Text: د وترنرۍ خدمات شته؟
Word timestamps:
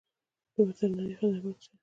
د 0.53 0.55
وترنرۍ 0.67 1.11
خدمات 1.19 1.57
شته؟ 1.63 1.75